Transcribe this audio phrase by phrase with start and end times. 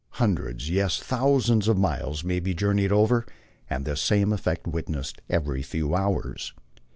[0.13, 3.23] Hundreds, yes, thousands of miles may be journeyed over,
[3.69, 6.53] and this same effect witnessed every few hours.